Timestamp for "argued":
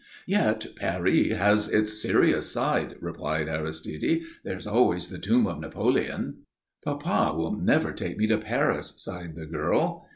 3.05-3.47